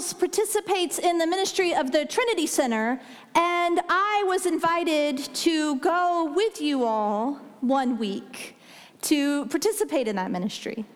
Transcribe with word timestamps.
Participates 0.00 0.98
in 0.98 1.18
the 1.18 1.26
ministry 1.26 1.74
of 1.74 1.92
the 1.92 2.06
Trinity 2.06 2.46
Center, 2.46 2.98
and 3.34 3.80
I 3.90 4.24
was 4.26 4.46
invited 4.46 5.18
to 5.18 5.76
go 5.76 6.32
with 6.34 6.58
you 6.58 6.84
all 6.84 7.34
one 7.60 7.98
week 7.98 8.56
to 9.02 9.44
participate 9.46 10.08
in 10.08 10.16
that 10.16 10.30
ministry. 10.30 10.86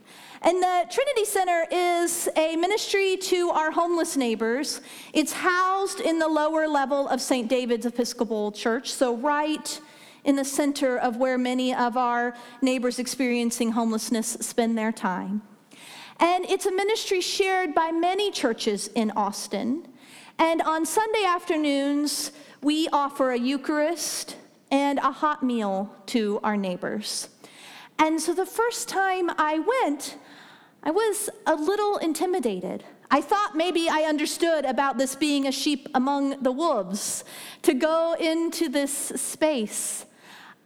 And 0.40 0.62
the 0.62 0.86
Trinity 0.90 1.26
Center 1.26 1.66
is 1.70 2.30
a 2.34 2.56
ministry 2.56 3.18
to 3.18 3.50
our 3.50 3.70
homeless 3.70 4.16
neighbors. 4.16 4.80
It's 5.12 5.34
housed 5.34 6.00
in 6.00 6.18
the 6.18 6.28
lower 6.28 6.66
level 6.66 7.06
of 7.06 7.20
St. 7.20 7.46
David's 7.46 7.84
Episcopal 7.84 8.52
Church, 8.52 8.90
so 8.90 9.14
right 9.14 9.80
in 10.24 10.36
the 10.36 10.46
center 10.46 10.96
of 10.96 11.18
where 11.18 11.36
many 11.36 11.74
of 11.74 11.98
our 11.98 12.34
neighbors 12.62 12.98
experiencing 12.98 13.72
homelessness 13.72 14.38
spend 14.40 14.78
their 14.78 14.92
time. 14.92 15.42
And 16.20 16.44
it's 16.46 16.66
a 16.66 16.72
ministry 16.72 17.20
shared 17.20 17.74
by 17.74 17.90
many 17.90 18.30
churches 18.30 18.88
in 18.88 19.10
Austin. 19.12 19.88
And 20.38 20.62
on 20.62 20.86
Sunday 20.86 21.24
afternoons, 21.24 22.32
we 22.62 22.88
offer 22.88 23.32
a 23.32 23.38
Eucharist 23.38 24.36
and 24.70 24.98
a 24.98 25.12
hot 25.12 25.42
meal 25.42 25.94
to 26.06 26.40
our 26.42 26.56
neighbors. 26.56 27.28
And 27.98 28.20
so 28.20 28.34
the 28.34 28.46
first 28.46 28.88
time 28.88 29.30
I 29.38 29.60
went, 29.82 30.16
I 30.82 30.90
was 30.90 31.30
a 31.46 31.54
little 31.54 31.98
intimidated. 31.98 32.84
I 33.10 33.20
thought 33.20 33.54
maybe 33.54 33.88
I 33.88 34.02
understood 34.02 34.64
about 34.64 34.98
this 34.98 35.14
being 35.14 35.46
a 35.46 35.52
sheep 35.52 35.88
among 35.94 36.42
the 36.42 36.50
wolves, 36.50 37.24
to 37.62 37.74
go 37.74 38.16
into 38.18 38.68
this 38.68 38.92
space. 38.92 40.06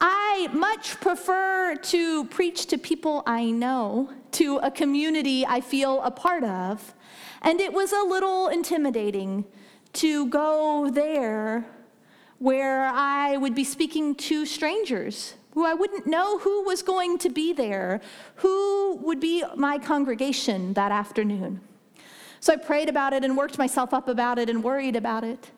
I 0.01 0.49
much 0.53 1.01
prefer 1.01 1.75
to 1.75 2.25
preach 2.27 2.67
to 2.67 2.79
people 2.79 3.23
I 3.27 3.51
know, 3.51 4.11
to 4.33 4.59
a 4.59 4.71
community 4.71 5.45
I 5.47 5.61
feel 5.61 6.03
a 6.03 6.11
part 6.11 6.45
of. 6.45 6.95
And 7.43 7.61
it 7.61 7.73
was 7.73 7.93
a 7.93 8.03
little 8.03 8.49
intimidating 8.49 9.45
to 9.95 10.27
go 10.27 10.91
there 10.91 11.67
where 12.39 12.87
I 12.87 13.37
would 13.37 13.55
be 13.55 13.65
speaking 13.65 14.15
to 14.15 14.47
strangers 14.47 15.35
who 15.59 15.67
I 15.67 15.75
wouldn't 15.75 16.07
know 16.07 16.39
who 16.39 16.63
was 16.63 16.83
going 16.83 17.19
to 17.19 17.31
be 17.31 17.53
there, 17.53 18.01
who 18.37 18.97
would 19.03 19.19
be 19.19 19.43
my 19.57 19.77
congregation 19.79 20.73
that 20.75 20.93
afternoon. 20.93 21.61
So 22.39 22.53
I 22.53 22.57
prayed 22.57 22.89
about 22.89 23.13
it 23.13 23.25
and 23.25 23.37
worked 23.37 23.59
myself 23.59 23.93
up 23.93 24.07
about 24.07 24.39
it 24.39 24.49
and 24.49 24.63
worried 24.63 24.95
about 24.95 25.25
it. 25.25 25.51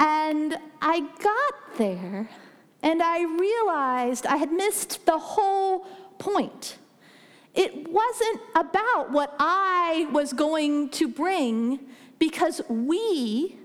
And 0.00 0.56
I 0.82 1.00
got 1.00 1.78
there 1.78 2.28
and 2.82 3.02
I 3.02 3.24
realized 3.24 4.26
I 4.26 4.36
had 4.36 4.52
missed 4.52 5.04
the 5.06 5.18
whole 5.18 5.80
point. 6.18 6.78
It 7.54 7.88
wasn't 7.88 8.40
about 8.54 9.10
what 9.10 9.34
I 9.38 10.08
was 10.12 10.32
going 10.32 10.90
to 10.90 11.08
bring 11.08 11.80
because 12.18 12.60
we, 12.68 13.56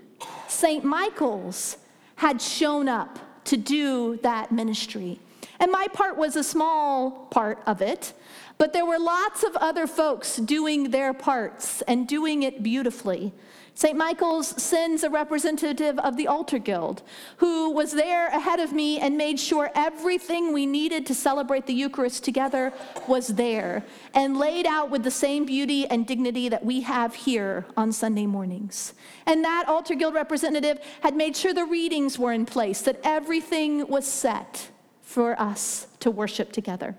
St. 0.48 0.84
Michael's, 0.84 1.76
had 2.16 2.40
shown 2.40 2.88
up 2.88 3.18
to 3.44 3.56
do 3.56 4.18
that 4.22 4.50
ministry. 4.50 5.20
And 5.60 5.70
my 5.70 5.86
part 5.92 6.16
was 6.16 6.36
a 6.36 6.44
small 6.44 7.26
part 7.30 7.62
of 7.66 7.82
it, 7.82 8.12
but 8.58 8.72
there 8.72 8.84
were 8.84 8.98
lots 8.98 9.42
of 9.42 9.56
other 9.56 9.86
folks 9.86 10.36
doing 10.36 10.90
their 10.90 11.12
parts 11.12 11.82
and 11.82 12.08
doing 12.08 12.42
it 12.42 12.62
beautifully. 12.62 13.32
St. 13.76 13.96
Michael's 13.96 14.62
sends 14.62 15.02
a 15.02 15.10
representative 15.10 15.98
of 15.98 16.16
the 16.16 16.28
Altar 16.28 16.60
Guild 16.60 17.02
who 17.38 17.70
was 17.70 17.90
there 17.90 18.28
ahead 18.28 18.60
of 18.60 18.72
me 18.72 19.00
and 19.00 19.16
made 19.16 19.40
sure 19.40 19.68
everything 19.74 20.52
we 20.52 20.64
needed 20.64 21.04
to 21.06 21.14
celebrate 21.14 21.66
the 21.66 21.74
Eucharist 21.74 22.22
together 22.22 22.72
was 23.08 23.28
there 23.28 23.84
and 24.14 24.38
laid 24.38 24.64
out 24.64 24.90
with 24.90 25.02
the 25.02 25.10
same 25.10 25.44
beauty 25.44 25.88
and 25.88 26.06
dignity 26.06 26.48
that 26.48 26.64
we 26.64 26.82
have 26.82 27.16
here 27.16 27.66
on 27.76 27.90
Sunday 27.90 28.26
mornings. 28.26 28.94
And 29.26 29.44
that 29.44 29.68
Altar 29.68 29.96
Guild 29.96 30.14
representative 30.14 30.78
had 31.00 31.16
made 31.16 31.36
sure 31.36 31.52
the 31.52 31.64
readings 31.64 32.16
were 32.16 32.32
in 32.32 32.46
place, 32.46 32.80
that 32.82 33.00
everything 33.02 33.88
was 33.88 34.06
set 34.06 34.70
for 35.02 35.38
us 35.40 35.88
to 35.98 36.12
worship 36.12 36.52
together. 36.52 36.94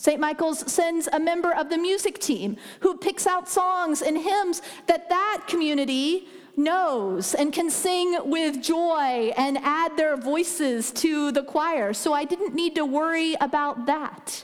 St. 0.00 0.18
Michael's 0.18 0.60
sends 0.72 1.10
a 1.12 1.20
member 1.20 1.54
of 1.54 1.68
the 1.68 1.76
music 1.76 2.20
team 2.20 2.56
who 2.80 2.96
picks 2.96 3.26
out 3.26 3.50
songs 3.50 4.00
and 4.00 4.16
hymns 4.16 4.62
that 4.86 5.10
that 5.10 5.44
community 5.46 6.26
knows 6.56 7.34
and 7.34 7.52
can 7.52 7.68
sing 7.68 8.16
with 8.24 8.62
joy 8.62 9.30
and 9.36 9.58
add 9.58 9.98
their 9.98 10.16
voices 10.16 10.90
to 10.92 11.32
the 11.32 11.42
choir. 11.42 11.92
So 11.92 12.14
I 12.14 12.24
didn't 12.24 12.54
need 12.54 12.76
to 12.76 12.86
worry 12.86 13.34
about 13.42 13.84
that. 13.84 14.42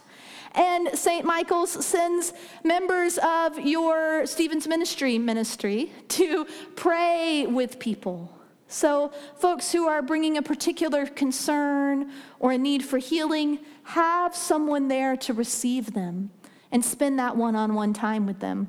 And 0.54 0.90
St. 0.92 1.24
Michael's 1.24 1.86
sends 1.86 2.34
members 2.62 3.18
of 3.22 3.58
your 3.58 4.26
Stephen's 4.26 4.68
Ministry 4.68 5.16
ministry 5.16 5.90
to 6.08 6.44
pray 6.74 7.46
with 7.46 7.78
people 7.78 8.35
so, 8.68 9.12
folks 9.36 9.70
who 9.70 9.86
are 9.86 10.02
bringing 10.02 10.36
a 10.36 10.42
particular 10.42 11.06
concern 11.06 12.10
or 12.40 12.52
a 12.52 12.58
need 12.58 12.84
for 12.84 12.98
healing, 12.98 13.60
have 13.84 14.34
someone 14.34 14.88
there 14.88 15.16
to 15.18 15.32
receive 15.32 15.94
them 15.94 16.30
and 16.72 16.84
spend 16.84 17.18
that 17.18 17.36
one 17.36 17.54
on 17.54 17.74
one 17.74 17.92
time 17.92 18.26
with 18.26 18.40
them. 18.40 18.68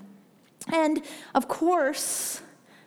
And 0.71 1.01
of 1.33 1.47
course, 1.47 2.41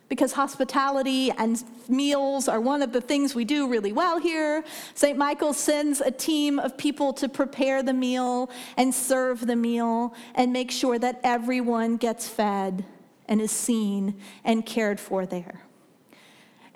because 0.07 0.33
hospitality 0.33 1.31
and 1.31 1.63
meals 1.89 2.47
are 2.47 2.61
one 2.61 2.81
of 2.81 2.91
the 2.93 3.01
things 3.01 3.33
we 3.33 3.45
do 3.45 3.67
really 3.67 3.93
well 3.93 4.19
here. 4.19 4.63
St. 4.93 5.17
Michael 5.17 5.53
sends 5.53 6.01
a 6.01 6.11
team 6.11 6.59
of 6.59 6.77
people 6.77 7.13
to 7.13 7.29
prepare 7.29 7.81
the 7.81 7.93
meal 7.93 8.49
and 8.75 8.93
serve 8.93 9.47
the 9.47 9.55
meal 9.55 10.13
and 10.35 10.51
make 10.51 10.69
sure 10.69 10.99
that 10.99 11.19
everyone 11.23 11.97
gets 11.97 12.27
fed 12.27 12.83
and 13.27 13.39
is 13.39 13.51
seen 13.51 14.19
and 14.43 14.65
cared 14.65 14.99
for 14.99 15.25
there. 15.25 15.61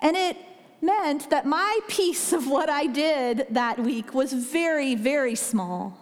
And 0.00 0.16
it 0.16 0.36
meant 0.80 1.30
that 1.30 1.46
my 1.46 1.80
piece 1.88 2.32
of 2.32 2.48
what 2.48 2.68
I 2.68 2.86
did 2.86 3.46
that 3.50 3.78
week 3.78 4.14
was 4.14 4.32
very, 4.32 4.94
very 4.94 5.34
small. 5.34 5.98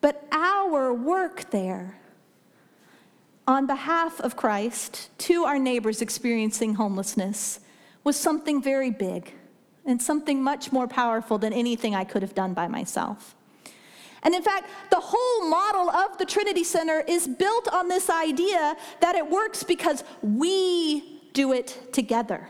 But 0.00 0.26
our 0.32 0.94
work 0.94 1.50
there, 1.50 1.98
on 3.46 3.66
behalf 3.66 4.20
of 4.20 4.36
Christ, 4.36 5.10
to 5.18 5.44
our 5.44 5.58
neighbors 5.58 6.00
experiencing 6.00 6.74
homelessness, 6.74 7.60
was 8.04 8.16
something 8.16 8.62
very 8.62 8.90
big 8.90 9.34
and 9.84 10.00
something 10.00 10.42
much 10.42 10.72
more 10.72 10.86
powerful 10.86 11.38
than 11.38 11.52
anything 11.52 11.94
I 11.94 12.04
could 12.04 12.22
have 12.22 12.34
done 12.34 12.54
by 12.54 12.68
myself. 12.68 13.34
And 14.22 14.34
in 14.34 14.42
fact, 14.42 14.68
the 14.90 15.00
whole 15.00 15.48
model 15.48 15.90
of 15.90 16.18
the 16.18 16.26
Trinity 16.26 16.64
Center 16.64 17.02
is 17.06 17.26
built 17.26 17.68
on 17.68 17.88
this 17.88 18.10
idea 18.10 18.76
that 19.00 19.14
it 19.14 19.28
works 19.28 19.62
because 19.62 20.04
we 20.22 21.22
do 21.32 21.52
it 21.52 21.92
together. 21.92 22.48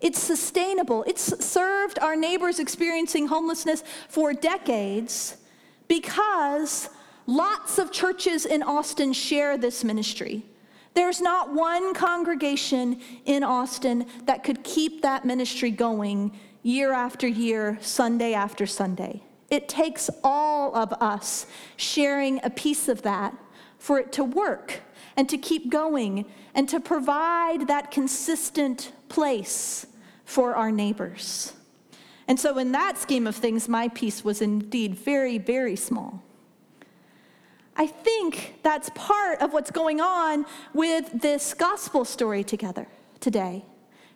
It's 0.00 0.20
sustainable. 0.20 1.02
It's 1.04 1.44
served 1.44 1.98
our 1.98 2.14
neighbors 2.14 2.60
experiencing 2.60 3.26
homelessness 3.26 3.82
for 4.08 4.32
decades 4.32 5.36
because 5.88 6.88
lots 7.26 7.78
of 7.78 7.90
churches 7.90 8.46
in 8.46 8.62
Austin 8.62 9.12
share 9.12 9.58
this 9.58 9.82
ministry. 9.82 10.44
There's 10.94 11.20
not 11.20 11.52
one 11.52 11.94
congregation 11.94 13.00
in 13.24 13.42
Austin 13.42 14.06
that 14.24 14.44
could 14.44 14.62
keep 14.64 15.02
that 15.02 15.24
ministry 15.24 15.70
going 15.70 16.32
year 16.62 16.92
after 16.92 17.26
year, 17.26 17.78
Sunday 17.80 18.34
after 18.34 18.66
Sunday. 18.66 19.22
It 19.50 19.68
takes 19.68 20.10
all 20.22 20.74
of 20.76 20.92
us 20.94 21.46
sharing 21.76 22.40
a 22.44 22.50
piece 22.50 22.88
of 22.88 23.02
that 23.02 23.34
for 23.78 23.98
it 23.98 24.12
to 24.12 24.24
work 24.24 24.80
and 25.16 25.28
to 25.28 25.38
keep 25.38 25.70
going 25.70 26.26
and 26.54 26.68
to 26.68 26.80
provide 26.80 27.68
that 27.68 27.90
consistent 27.90 28.92
place 29.08 29.86
for 30.24 30.54
our 30.54 30.70
neighbors. 30.70 31.52
And 32.26 32.38
so, 32.38 32.58
in 32.58 32.72
that 32.72 32.98
scheme 32.98 33.26
of 33.26 33.34
things, 33.34 33.68
my 33.68 33.88
piece 33.88 34.22
was 34.22 34.42
indeed 34.42 34.94
very, 34.94 35.38
very 35.38 35.76
small. 35.76 36.22
I 37.74 37.86
think 37.86 38.56
that's 38.62 38.90
part 38.94 39.40
of 39.40 39.52
what's 39.52 39.70
going 39.70 40.00
on 40.00 40.44
with 40.74 41.22
this 41.22 41.54
gospel 41.54 42.04
story 42.04 42.44
together 42.44 42.88
today. 43.20 43.64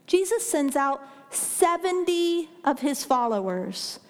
Jesus 0.06 0.48
sends 0.48 0.76
out 0.76 1.00
70 1.30 2.50
of 2.64 2.80
his 2.80 3.04
followers 3.04 4.00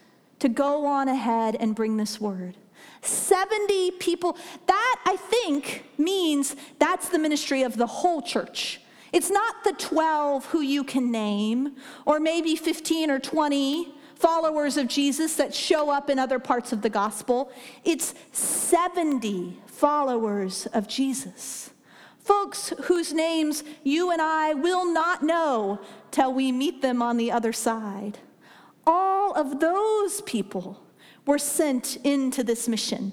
to 0.40 0.49
go 0.49 0.87
on 0.87 1.06
ahead 1.06 1.56
and 1.61 1.75
bring 1.75 1.96
this 1.96 2.20
word. 2.20 2.56
70 3.02 3.93
people. 3.93 4.37
That, 4.67 5.00
I 5.06 5.17
think, 5.17 5.84
means 5.99 6.56
that's 6.79 7.08
the 7.08 7.19
ministry 7.19 7.62
of 7.62 7.76
the 7.76 7.87
whole 7.87 8.23
church. 8.23 8.81
It's 9.12 9.31
not 9.31 9.64
the 9.64 9.73
12 9.75 10.47
who 10.47 10.61
you 10.61 10.85
can 10.85 11.11
name, 11.11 11.76
or 12.06 12.19
maybe 12.19 12.56
15 12.56 13.11
or 13.11 13.19
20 13.19 13.94
followers 14.14 14.76
of 14.76 14.87
Jesus 14.87 15.35
that 15.37 15.55
show 15.55 15.91
up 15.91 16.09
in 16.09 16.19
other 16.19 16.38
parts 16.38 16.73
of 16.73 16.81
the 16.81 16.88
gospel. 16.88 17.53
It's 17.85 18.14
70 18.31 19.59
followers 19.67 20.67
of 20.67 20.87
Jesus. 20.87 21.70
Folks 22.20 22.73
whose 22.85 23.12
names 23.12 23.64
you 23.82 24.12
and 24.12 24.23
I 24.23 24.55
will 24.55 24.91
not 24.91 25.25
know 25.25 25.81
till 26.12 26.32
we 26.32 26.53
meet 26.53 26.81
them 26.81 27.03
on 27.03 27.17
the 27.17 27.32
other 27.32 27.53
side. 27.53 28.19
All 28.87 29.35
of 29.35 29.58
those 29.58 30.20
people 30.23 30.85
were 31.26 31.38
sent 31.38 31.97
into 32.05 32.44
this 32.44 32.69
mission 32.69 33.12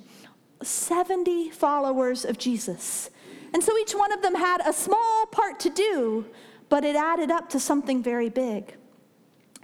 70 0.62 1.50
followers 1.52 2.26
of 2.26 2.38
Jesus. 2.38 3.10
And 3.54 3.64
so 3.64 3.78
each 3.78 3.94
one 3.94 4.12
of 4.12 4.22
them 4.22 4.36
had 4.36 4.62
a 4.66 4.74
small 4.74 5.26
part 5.26 5.60
to 5.62 5.70
do, 5.70 6.26
but 6.70 6.84
it 6.84 6.96
added 6.96 7.32
up 7.32 7.50
to 7.50 7.60
something 7.60 8.04
very 8.04 8.30
big. 8.30 8.76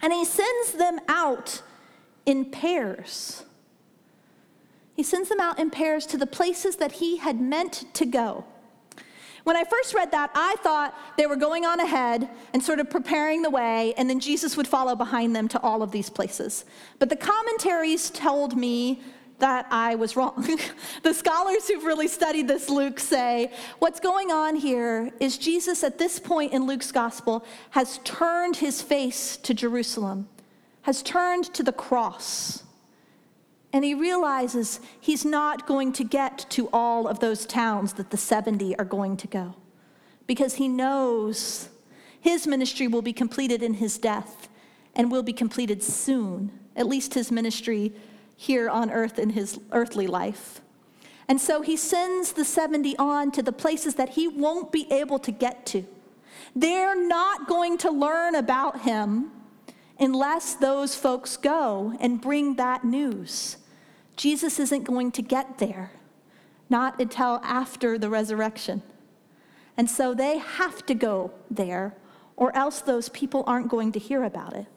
And 0.02 0.12
he 0.12 0.26
sends 0.26 0.74
them 0.74 1.00
out 1.08 1.62
in 2.26 2.46
pairs. 2.46 3.44
He 4.96 5.04
sends 5.04 5.30
them 5.30 5.40
out 5.40 5.60
in 5.60 5.70
pairs 5.70 6.06
to 6.08 6.18
the 6.18 6.28
places 6.28 6.78
that 6.78 6.94
he 6.94 7.18
had 7.18 7.40
meant 7.40 7.86
to 7.94 8.06
go. 8.06 8.46
When 9.44 9.56
I 9.56 9.64
first 9.64 9.94
read 9.94 10.10
that, 10.12 10.32
I 10.34 10.56
thought 10.64 10.98
they 11.18 11.28
were 11.28 11.36
going 11.36 11.66
on 11.66 11.80
ahead 11.80 12.30
and 12.54 12.64
sort 12.64 12.80
of 12.80 12.90
preparing 12.90 13.44
the 13.44 13.50
way, 13.52 13.94
and 13.96 14.10
then 14.10 14.20
Jesus 14.20 14.58
would 14.58 14.68
follow 14.68 14.96
behind 14.96 15.36
them 15.36 15.48
to 15.50 15.62
all 15.62 15.84
of 15.84 15.92
these 15.92 16.10
places. 16.10 16.66
But 16.98 17.10
the 17.10 17.16
commentaries 17.16 18.10
told 18.10 18.58
me 18.58 19.04
that 19.40 19.68
I 19.70 19.96
was 19.96 20.16
wrong. 20.16 20.48
the 21.04 21.14
scholars 21.14 21.68
who've 21.68 21.84
really 21.84 22.08
studied 22.08 22.48
this 22.48 22.70
Luke 22.70 23.00
say 23.00 23.52
what's 23.80 24.00
going 24.00 24.32
on 24.32 24.56
here 24.56 25.12
is 25.20 25.38
Jesus, 25.38 25.84
at 25.84 25.98
this 25.98 26.20
point 26.20 26.54
in 26.54 26.66
Luke's 26.66 26.92
gospel, 26.92 27.46
has 27.72 28.00
turned 28.04 28.58
his 28.58 28.82
face 28.82 29.38
to 29.38 29.54
Jerusalem, 29.54 30.28
has 30.84 31.02
turned 31.02 31.46
to 31.54 31.64
the 31.64 31.74
cross. 31.74 32.64
And 33.74 33.84
he 33.84 33.94
realizes 33.94 34.80
he's 35.02 35.26
not 35.26 35.68
going 35.68 35.92
to 35.94 36.06
get 36.06 36.46
to 36.52 36.70
all 36.72 37.08
of 37.08 37.20
those 37.20 37.46
towns 37.46 37.94
that 37.94 38.10
the 38.10 38.18
70 38.18 38.78
are 38.80 38.86
going 38.86 39.18
to 39.18 39.28
go 39.28 39.56
because 40.28 40.56
he 40.56 40.68
knows 40.68 41.70
his 42.20 42.48
ministry 42.48 42.88
will 42.88 43.02
be 43.02 43.14
completed 43.14 43.62
in 43.62 43.76
his 43.76 43.98
death 43.98 44.48
and 44.96 45.12
will 45.12 45.24
be 45.24 45.34
completed 45.34 45.84
soon, 45.84 46.52
at 46.76 46.88
least 46.88 47.14
his 47.14 47.32
ministry 47.32 47.94
here 48.36 48.70
on 48.70 48.92
earth 48.92 49.18
in 49.18 49.32
his 49.32 49.60
earthly 49.72 50.08
life. 50.08 50.62
And 51.28 51.42
so 51.42 51.62
he 51.62 51.76
sends 51.76 52.34
the 52.34 52.46
70 52.46 52.98
on 52.98 53.32
to 53.32 53.42
the 53.42 53.52
places 53.52 53.96
that 53.96 54.10
he 54.10 54.28
won't 54.28 54.72
be 54.72 54.92
able 54.92 55.20
to 55.20 55.32
get 55.32 55.66
to. 55.68 55.86
They're 56.56 56.96
not 57.08 57.48
going 57.48 57.78
to 57.80 57.92
learn 57.92 58.36
about 58.36 58.82
him 58.82 59.32
unless 60.00 60.56
those 60.56 60.96
folks 60.96 61.38
go 61.38 61.96
and 62.00 62.22
bring 62.22 62.56
that 62.56 62.84
news. 62.84 63.58
Jesus 64.16 64.60
isn't 64.60 64.84
going 64.84 65.12
to 65.14 65.22
get 65.22 65.58
there, 65.58 65.92
not 66.70 67.00
until 67.00 67.42
after 67.44 67.98
the 67.98 68.10
resurrection. 68.10 68.84
And 69.78 69.90
so 69.90 70.14
they 70.14 70.38
have 70.38 70.86
to 70.86 70.94
go 70.94 71.32
there, 71.50 71.96
or 72.38 72.56
else 72.56 72.82
those 72.82 73.10
people 73.10 73.44
aren't 73.48 73.70
going 73.70 73.92
to 73.94 74.00
hear 74.00 74.24
about 74.24 74.54
it. 74.54 74.68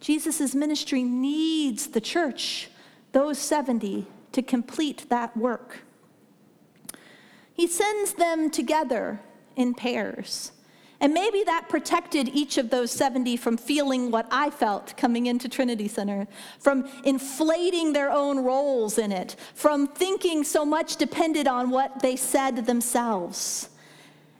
Jesus' 0.00 0.54
ministry 0.54 1.02
needs 1.02 1.88
the 1.88 2.00
church, 2.00 2.70
those 3.12 3.38
70, 3.38 4.06
to 4.32 4.42
complete 4.42 5.06
that 5.08 5.36
work. 5.36 5.78
He 7.52 7.66
sends 7.66 8.12
them 8.12 8.50
together 8.50 9.20
in 9.56 9.74
pairs. 9.74 10.52
And 11.00 11.14
maybe 11.14 11.44
that 11.44 11.68
protected 11.68 12.28
each 12.28 12.58
of 12.58 12.70
those 12.70 12.90
70 12.90 13.36
from 13.36 13.56
feeling 13.56 14.10
what 14.10 14.26
I 14.30 14.50
felt 14.50 14.96
coming 14.96 15.26
into 15.26 15.48
Trinity 15.48 15.86
Center, 15.86 16.26
from 16.58 16.88
inflating 17.04 17.92
their 17.92 18.10
own 18.10 18.40
roles 18.40 18.98
in 18.98 19.12
it, 19.12 19.36
from 19.54 19.86
thinking 19.86 20.42
so 20.42 20.64
much 20.64 20.96
depended 20.96 21.46
on 21.46 21.70
what 21.70 22.02
they 22.02 22.16
said 22.16 22.66
themselves. 22.66 23.70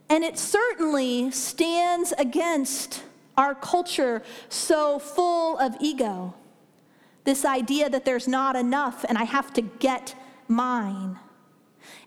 And 0.09 0.23
it 0.23 0.37
certainly 0.37 1.31
stands 1.31 2.13
against 2.17 3.03
our 3.39 3.55
culture 3.55 4.21
so 4.49 4.99
full 4.99 5.57
of 5.59 5.73
ego. 5.79 6.35
This 7.23 7.45
idea 7.45 7.89
that 7.89 8.03
there's 8.03 8.27
not 8.27 8.57
enough 8.57 9.05
and 9.07 9.17
I 9.17 9.23
have 9.23 9.53
to 9.53 9.61
get 9.61 10.13
mine. 10.49 11.17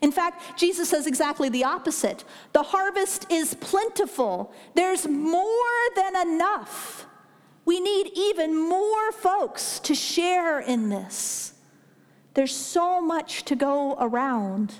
In 0.03 0.11
fact, 0.11 0.59
Jesus 0.59 0.89
says 0.89 1.07
exactly 1.07 1.49
the 1.49 1.63
opposite. 1.63 2.23
The 2.51 2.61
harvest 2.61 3.25
is 3.31 3.55
plentiful, 3.55 4.53
there's 4.75 5.07
more 5.07 5.81
than 5.95 6.15
enough. 6.15 7.07
We 7.65 7.79
need 7.79 8.11
even 8.15 8.55
more 8.69 9.11
folks 9.11 9.79
to 9.79 9.95
share 9.95 10.59
in 10.59 10.89
this. 10.89 11.53
There's 12.35 12.55
so 12.55 13.01
much 13.01 13.43
to 13.45 13.55
go 13.55 13.95
around. 13.99 14.75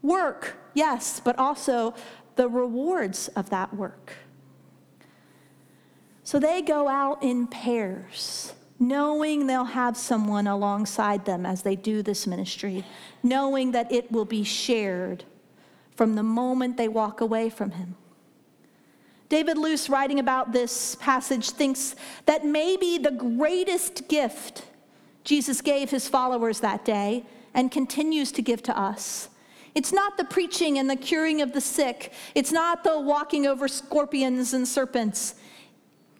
Work, 0.00 0.56
yes, 0.72 1.20
but 1.22 1.38
also 1.38 1.94
the 2.36 2.48
rewards 2.48 3.28
of 3.28 3.50
that 3.50 3.74
work. 3.74 4.14
So 6.24 6.38
they 6.38 6.62
go 6.62 6.88
out 6.88 7.22
in 7.22 7.46
pairs 7.46 8.54
knowing 8.82 9.46
they'll 9.46 9.64
have 9.64 9.96
someone 9.96 10.48
alongside 10.48 11.24
them 11.24 11.46
as 11.46 11.62
they 11.62 11.76
do 11.76 12.02
this 12.02 12.26
ministry, 12.26 12.84
knowing 13.22 13.70
that 13.70 13.90
it 13.92 14.10
will 14.10 14.24
be 14.24 14.42
shared 14.42 15.24
from 15.94 16.16
the 16.16 16.22
moment 16.22 16.76
they 16.76 16.88
walk 16.88 17.20
away 17.20 17.48
from 17.48 17.70
Him. 17.70 17.94
David 19.28 19.56
Lose, 19.56 19.88
writing 19.88 20.18
about 20.18 20.52
this 20.52 20.96
passage, 20.96 21.50
thinks 21.50 21.94
that 22.26 22.44
maybe 22.44 22.98
the 22.98 23.12
greatest 23.12 24.08
gift 24.08 24.64
Jesus 25.24 25.60
gave 25.60 25.90
his 25.90 26.08
followers 26.08 26.60
that 26.60 26.84
day 26.84 27.24
and 27.54 27.70
continues 27.70 28.32
to 28.32 28.42
give 28.42 28.62
to 28.64 28.76
us. 28.76 29.28
It's 29.74 29.92
not 29.92 30.18
the 30.18 30.24
preaching 30.24 30.78
and 30.78 30.90
the 30.90 30.96
curing 30.96 31.40
of 31.40 31.52
the 31.52 31.60
sick. 31.60 32.12
It's 32.34 32.52
not 32.52 32.84
the 32.84 33.00
walking 33.00 33.46
over 33.46 33.68
scorpions 33.68 34.52
and 34.52 34.68
serpents. 34.68 35.36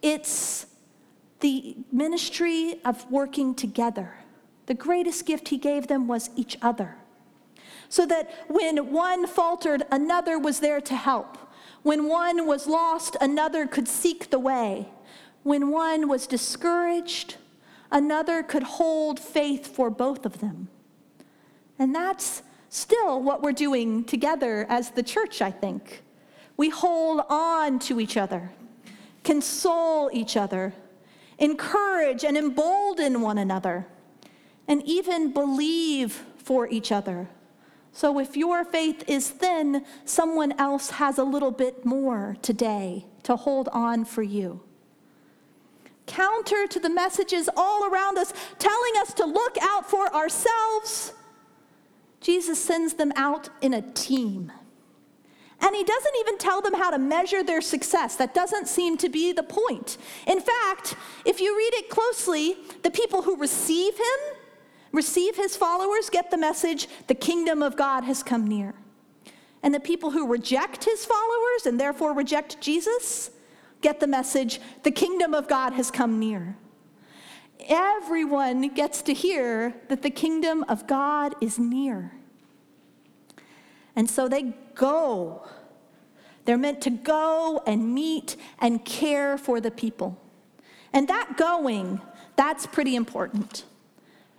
It's 0.02 0.66
the 1.40 1.76
ministry 1.90 2.80
of 2.84 3.10
working 3.10 3.54
together. 3.54 4.14
The 4.66 4.74
greatest 4.74 5.26
gift 5.26 5.48
he 5.48 5.58
gave 5.58 5.86
them 5.86 6.06
was 6.06 6.30
each 6.36 6.56
other. 6.60 6.96
So 7.88 8.06
that 8.06 8.30
when 8.48 8.92
one 8.92 9.26
faltered, 9.26 9.84
another 9.90 10.38
was 10.38 10.60
there 10.60 10.80
to 10.80 10.96
help. 10.96 11.38
When 11.82 12.08
one 12.08 12.46
was 12.46 12.66
lost, 12.66 13.16
another 13.20 13.66
could 13.66 13.88
seek 13.88 14.30
the 14.30 14.38
way. 14.38 14.88
When 15.42 15.70
one 15.70 16.08
was 16.08 16.26
discouraged, 16.26 17.36
another 17.90 18.42
could 18.42 18.62
hold 18.62 19.18
faith 19.18 19.66
for 19.66 19.90
both 19.90 20.24
of 20.24 20.38
them. 20.40 20.68
And 21.78 21.94
that's 21.94 22.42
still 22.68 23.20
what 23.20 23.42
we're 23.42 23.52
doing 23.52 24.04
together 24.04 24.66
as 24.68 24.90
the 24.90 25.02
church, 25.02 25.42
I 25.42 25.50
think. 25.50 26.02
We 26.56 26.70
hold 26.70 27.22
on 27.28 27.78
to 27.80 28.00
each 28.00 28.16
other, 28.16 28.50
console 29.24 30.10
each 30.12 30.36
other, 30.36 30.74
encourage 31.38 32.24
and 32.24 32.36
embolden 32.36 33.20
one 33.20 33.38
another, 33.38 33.86
and 34.68 34.82
even 34.84 35.32
believe 35.32 36.24
for 36.36 36.68
each 36.68 36.92
other. 36.92 37.28
So 37.92 38.18
if 38.18 38.36
your 38.36 38.64
faith 38.64 39.04
is 39.06 39.28
thin, 39.28 39.84
someone 40.04 40.52
else 40.52 40.90
has 40.90 41.18
a 41.18 41.24
little 41.24 41.50
bit 41.50 41.84
more 41.84 42.36
today 42.42 43.04
to 43.24 43.36
hold 43.36 43.68
on 43.68 44.04
for 44.04 44.22
you. 44.22 44.62
Counter 46.06 46.66
to 46.66 46.80
the 46.80 46.90
messages 46.90 47.48
all 47.56 47.84
around 47.86 48.18
us 48.18 48.32
telling 48.58 48.92
us 48.98 49.14
to 49.14 49.24
look 49.24 49.56
out 49.60 49.88
for 49.88 50.12
ourselves, 50.14 51.12
Jesus 52.20 52.62
sends 52.62 52.94
them 52.94 53.12
out 53.14 53.50
in 53.60 53.74
a 53.74 53.82
team. 53.82 54.52
And 55.62 55.76
he 55.76 55.84
doesn't 55.84 56.16
even 56.20 56.38
tell 56.38 56.60
them 56.60 56.74
how 56.74 56.90
to 56.90 56.98
measure 56.98 57.44
their 57.44 57.60
success. 57.60 58.16
That 58.16 58.34
doesn't 58.34 58.66
seem 58.66 58.98
to 58.98 59.08
be 59.08 59.32
the 59.32 59.44
point. 59.44 59.96
In 60.26 60.40
fact, 60.40 60.96
if 61.24 61.40
you 61.40 61.56
read 61.56 61.74
it 61.74 61.88
closely, 61.88 62.56
the 62.82 62.90
people 62.90 63.22
who 63.22 63.36
receive 63.36 63.96
him, 63.96 64.36
receive 64.90 65.36
his 65.36 65.56
followers, 65.56 66.10
get 66.10 66.32
the 66.32 66.36
message 66.36 66.88
the 67.06 67.14
kingdom 67.14 67.62
of 67.62 67.76
God 67.76 68.02
has 68.02 68.24
come 68.24 68.46
near. 68.46 68.74
And 69.62 69.72
the 69.72 69.80
people 69.80 70.10
who 70.10 70.26
reject 70.26 70.84
his 70.84 71.04
followers 71.04 71.66
and 71.66 71.78
therefore 71.78 72.12
reject 72.12 72.60
Jesus 72.60 73.30
get 73.82 74.00
the 74.00 74.06
message 74.06 74.60
the 74.84 74.90
kingdom 74.90 75.34
of 75.34 75.48
God 75.48 75.74
has 75.74 75.90
come 75.90 76.18
near. 76.18 76.56
Everyone 77.68 78.68
gets 78.68 79.02
to 79.02 79.12
hear 79.12 79.74
that 79.88 80.02
the 80.02 80.10
kingdom 80.10 80.64
of 80.68 80.86
God 80.86 81.34
is 81.40 81.58
near. 81.58 82.12
And 83.94 84.08
so 84.08 84.28
they 84.28 84.54
go. 84.74 85.46
They're 86.44 86.58
meant 86.58 86.80
to 86.82 86.90
go 86.90 87.62
and 87.66 87.94
meet 87.94 88.36
and 88.58 88.84
care 88.84 89.38
for 89.38 89.60
the 89.60 89.70
people. 89.70 90.20
And 90.92 91.08
that 91.08 91.36
going, 91.36 92.00
that's 92.36 92.66
pretty 92.66 92.96
important. 92.96 93.64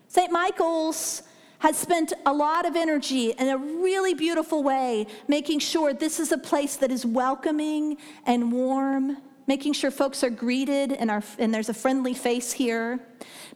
St. 0.08 0.32
Michael's 0.32 1.24
has 1.60 1.78
spent 1.78 2.12
a 2.26 2.34
lot 2.34 2.66
of 2.66 2.76
energy 2.76 3.32
in 3.32 3.48
a 3.48 3.58
really 3.58 4.14
beautiful 4.14 4.64
way 4.64 5.08
making 5.30 5.60
sure 5.60 5.94
this 5.94 6.20
is 6.20 6.32
a 6.32 6.38
place 6.38 6.76
that 6.76 6.92
is 6.92 7.06
welcoming 7.06 7.98
and 8.26 8.52
warm, 8.52 9.18
making 9.48 9.74
sure 9.74 9.92
folks 9.92 10.24
are 10.24 10.30
greeted 10.30 10.92
and, 10.94 11.12
and 11.38 11.54
there's 11.54 11.70
a 11.70 11.74
friendly 11.74 12.14
face 12.14 12.52
here, 12.52 13.00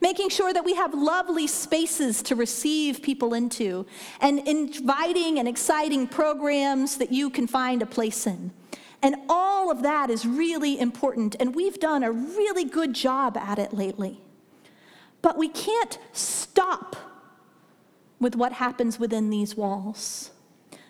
making 0.01 0.29
sure 0.29 0.53
that 0.53 0.65
we 0.65 0.75
have 0.75 0.93
lovely 0.93 1.47
spaces 1.47 2.21
to 2.23 2.35
receive 2.35 3.01
people 3.01 3.33
into, 3.33 3.85
and 4.21 4.47
inviting 4.47 5.39
and 5.39 5.47
exciting 5.47 6.07
programs 6.07 6.97
that 6.97 7.11
you 7.11 7.29
can 7.29 7.47
find 7.47 7.81
a 7.81 7.85
place 7.85 8.27
in. 8.27 8.51
And 9.01 9.15
all 9.29 9.71
of 9.71 9.83
that 9.83 10.09
is 10.09 10.25
really 10.25 10.79
important, 10.79 11.35
and 11.39 11.55
we've 11.55 11.79
done 11.79 12.03
a 12.03 12.11
really 12.11 12.65
good 12.65 12.93
job 12.93 13.37
at 13.37 13.59
it 13.59 13.73
lately. 13.73 14.19
But 15.21 15.37
we 15.37 15.49
can't 15.49 15.99
stop 16.13 16.95
with 18.19 18.35
what 18.35 18.53
happens 18.53 18.99
within 18.99 19.29
these 19.29 19.55
walls. 19.55 20.31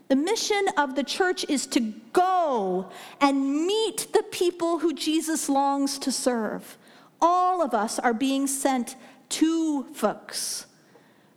The 0.08 0.16
mission 0.16 0.68
of 0.78 0.96
the 0.96 1.04
church 1.04 1.46
is 1.50 1.68
to 1.68 1.82
go 2.14 2.90
and 3.20 3.66
meet 3.66 4.08
the 4.14 4.24
people 4.32 4.80
who 4.80 4.94
Jesus 4.94 5.50
longs 5.50 5.98
to 6.00 6.12
serve. 6.12 6.78
All 7.22 7.62
of 7.62 7.74
us 7.74 8.00
are 8.00 8.14
being 8.14 8.48
sent 8.48 8.96
to 9.30 9.84
folks. 9.94 10.66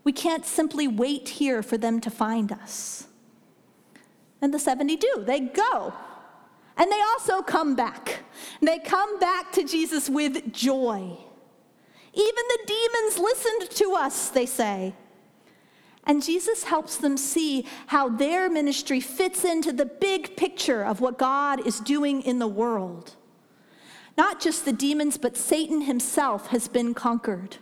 We 0.04 0.12
can't 0.12 0.46
simply 0.46 0.86
wait 0.86 1.28
here 1.28 1.62
for 1.62 1.76
them 1.76 2.00
to 2.00 2.10
find 2.10 2.52
us. 2.52 3.06
And 4.40 4.54
the 4.54 4.58
70 4.58 4.96
do, 4.96 5.24
they 5.26 5.40
go. 5.40 5.92
And 6.76 6.90
they 6.90 7.00
also 7.00 7.42
come 7.42 7.74
back. 7.74 8.20
They 8.62 8.78
come 8.78 9.18
back 9.18 9.52
to 9.52 9.64
Jesus 9.64 10.08
with 10.08 10.52
joy. 10.52 11.18
Even 12.12 12.44
the 12.48 12.58
demons 12.66 13.18
listened 13.18 13.70
to 13.70 13.94
us, 13.94 14.30
they 14.30 14.46
say. 14.46 14.94
And 16.10 16.24
Jesus 16.24 16.64
helps 16.64 16.96
them 16.96 17.16
see 17.16 17.64
how 17.86 18.08
their 18.08 18.50
ministry 18.50 18.98
fits 18.98 19.44
into 19.44 19.72
the 19.72 19.84
big 19.84 20.36
picture 20.36 20.84
of 20.84 21.00
what 21.00 21.18
God 21.18 21.64
is 21.64 21.78
doing 21.78 22.22
in 22.22 22.40
the 22.40 22.48
world. 22.48 23.14
Not 24.18 24.40
just 24.40 24.64
the 24.64 24.72
demons, 24.72 25.16
but 25.16 25.36
Satan 25.36 25.82
himself 25.82 26.48
has 26.48 26.66
been 26.66 26.94
conquered. 26.94 27.58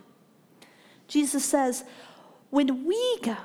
Jesus 1.07 1.45
says, 1.45 1.83
when 2.49 2.85
we 2.85 3.19
go, 3.21 3.37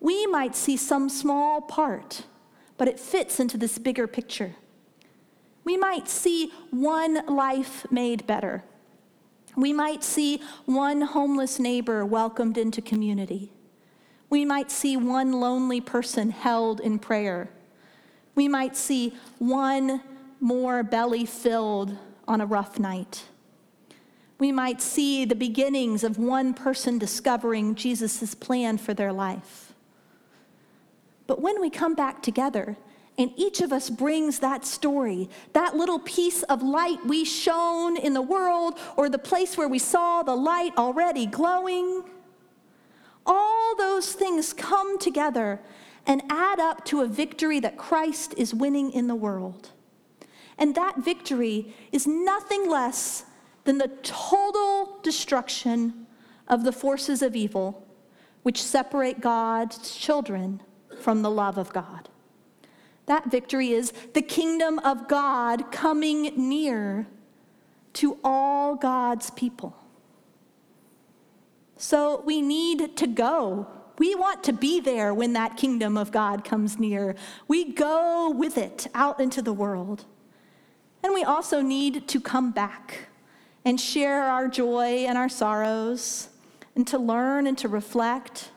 we 0.00 0.26
might 0.26 0.54
see 0.54 0.76
some 0.76 1.08
small 1.08 1.62
part, 1.62 2.24
but 2.76 2.88
it 2.88 3.00
fits 3.00 3.40
into 3.40 3.56
this 3.56 3.78
bigger 3.78 4.06
picture. 4.06 4.54
We 5.64 5.78
might 5.78 6.08
see 6.08 6.52
one 6.68 7.24
life 7.24 7.90
made 7.90 8.26
better 8.26 8.64
we 9.56 9.72
might 9.72 10.02
see 10.02 10.40
one 10.64 11.02
homeless 11.02 11.58
neighbor 11.58 12.04
welcomed 12.04 12.58
into 12.58 12.82
community. 12.82 13.52
We 14.30 14.44
might 14.44 14.70
see 14.70 14.96
one 14.96 15.32
lonely 15.32 15.80
person 15.80 16.30
held 16.30 16.80
in 16.80 16.98
prayer. 16.98 17.50
We 18.34 18.48
might 18.48 18.76
see 18.76 19.14
one 19.38 20.02
more 20.40 20.82
belly 20.82 21.24
filled 21.24 21.96
on 22.26 22.40
a 22.40 22.46
rough 22.46 22.78
night. 22.78 23.24
We 24.38 24.50
might 24.50 24.82
see 24.82 25.24
the 25.24 25.36
beginnings 25.36 26.02
of 26.02 26.18
one 26.18 26.54
person 26.54 26.98
discovering 26.98 27.76
Jesus' 27.76 28.34
plan 28.34 28.78
for 28.78 28.92
their 28.92 29.12
life. 29.12 29.72
But 31.26 31.40
when 31.40 31.60
we 31.60 31.70
come 31.70 31.94
back 31.94 32.22
together, 32.22 32.76
and 33.16 33.30
each 33.36 33.60
of 33.60 33.72
us 33.72 33.90
brings 33.90 34.40
that 34.40 34.64
story, 34.64 35.28
that 35.52 35.76
little 35.76 36.00
piece 36.00 36.42
of 36.44 36.62
light 36.62 37.04
we 37.06 37.24
shone 37.24 37.96
in 37.96 38.12
the 38.12 38.22
world, 38.22 38.78
or 38.96 39.08
the 39.08 39.18
place 39.18 39.56
where 39.56 39.68
we 39.68 39.78
saw 39.78 40.22
the 40.22 40.34
light 40.34 40.72
already 40.76 41.26
glowing. 41.26 42.02
All 43.24 43.76
those 43.76 44.12
things 44.12 44.52
come 44.52 44.98
together 44.98 45.60
and 46.06 46.22
add 46.28 46.58
up 46.58 46.84
to 46.86 47.02
a 47.02 47.06
victory 47.06 47.60
that 47.60 47.78
Christ 47.78 48.34
is 48.36 48.52
winning 48.52 48.90
in 48.90 49.06
the 49.06 49.14
world. 49.14 49.70
And 50.58 50.74
that 50.74 50.98
victory 50.98 51.74
is 51.92 52.06
nothing 52.06 52.68
less 52.68 53.24
than 53.64 53.78
the 53.78 53.88
total 54.02 54.98
destruction 55.02 56.06
of 56.48 56.64
the 56.64 56.72
forces 56.72 57.22
of 57.22 57.34
evil 57.34 57.86
which 58.42 58.62
separate 58.62 59.20
God's 59.20 59.96
children 59.96 60.60
from 61.00 61.22
the 61.22 61.30
love 61.30 61.56
of 61.56 61.72
God. 61.72 62.10
That 63.06 63.30
victory 63.30 63.70
is 63.72 63.92
the 64.14 64.22
kingdom 64.22 64.78
of 64.80 65.08
God 65.08 65.70
coming 65.70 66.32
near 66.36 67.06
to 67.94 68.18
all 68.24 68.74
God's 68.76 69.30
people. 69.30 69.76
So 71.76 72.22
we 72.24 72.40
need 72.40 72.96
to 72.96 73.06
go. 73.06 73.66
We 73.98 74.14
want 74.14 74.42
to 74.44 74.52
be 74.52 74.80
there 74.80 75.12
when 75.12 75.34
that 75.34 75.56
kingdom 75.56 75.96
of 75.96 76.10
God 76.10 76.44
comes 76.44 76.78
near. 76.78 77.14
We 77.46 77.72
go 77.72 78.30
with 78.30 78.56
it 78.58 78.86
out 78.94 79.20
into 79.20 79.42
the 79.42 79.52
world. 79.52 80.04
And 81.02 81.12
we 81.12 81.22
also 81.22 81.60
need 81.60 82.08
to 82.08 82.20
come 82.20 82.50
back 82.50 83.08
and 83.64 83.78
share 83.80 84.24
our 84.24 84.48
joy 84.48 85.04
and 85.06 85.16
our 85.16 85.28
sorrows, 85.28 86.28
and 86.74 86.86
to 86.86 86.98
learn 86.98 87.46
and 87.46 87.56
to 87.58 87.68
reflect, 87.68 88.50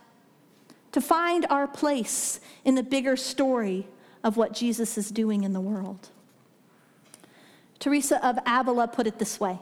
to 0.91 0.99
find 0.99 1.45
our 1.49 1.67
place 1.67 2.39
in 2.65 2.75
the 2.75 2.83
bigger 2.83 3.15
story 3.15 3.87
of 4.27 4.35
what 4.35 4.51
Jesus 4.51 4.97
is 4.97 5.09
doing 5.09 5.45
in 5.45 5.53
the 5.53 5.61
world. 5.61 6.09
Teresa 7.79 8.23
of 8.27 8.37
Avila 8.45 8.89
put 8.89 9.07
it 9.07 9.19
this 9.19 9.39
way 9.39 9.59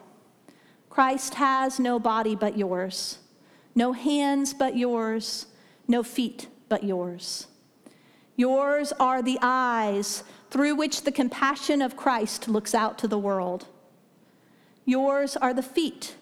Christ 0.89 1.36
has 1.36 1.79
no 1.79 2.00
body 2.00 2.36
but 2.36 2.57
yours, 2.57 3.19
no 3.75 3.93
hands 3.93 4.55
but 4.55 4.75
yours, 4.75 5.45
no 5.88 6.01
feet 6.01 6.48
but 6.67 6.84
yours. 6.84 7.45
Yours 8.36 8.91
are 9.00 9.22
the 9.22 9.38
eyes 9.39 10.24
through 10.50 10.74
which 10.74 11.03
the 11.03 11.12
compassion 11.12 11.79
of 11.79 11.95
Christ 11.95 12.48
looks 12.48 12.74
out 12.74 12.98
to 12.98 13.07
the 13.07 13.19
world. 13.19 13.67
Yours 14.84 15.38
are 15.38 15.53
the 15.53 15.62
feet 15.62 16.15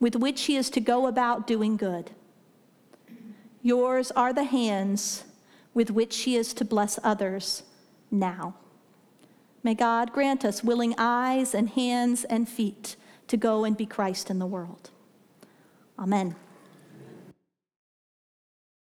with 0.00 0.16
which 0.16 0.44
he 0.44 0.56
is 0.56 0.70
to 0.70 0.80
go 0.80 1.06
about 1.06 1.46
doing 1.46 1.76
good. 1.76 2.12
Yours 3.60 4.10
are 4.12 4.32
the 4.32 4.44
hands 4.44 5.24
with 5.74 5.90
which 5.90 6.20
he 6.20 6.34
is 6.34 6.54
to 6.54 6.64
bless 6.64 6.98
others 7.04 7.64
now. 8.10 8.54
May 9.62 9.74
God 9.74 10.12
grant 10.12 10.44
us 10.44 10.64
willing 10.64 10.94
eyes 10.96 11.54
and 11.54 11.68
hands 11.68 12.24
and 12.24 12.48
feet 12.48 12.96
to 13.28 13.36
go 13.36 13.64
and 13.64 13.76
be 13.76 13.86
Christ 13.86 14.30
in 14.30 14.38
the 14.38 14.46
world. 14.46 14.90
Amen. 15.98 16.34